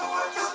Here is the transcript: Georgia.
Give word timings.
Georgia. 0.00 0.49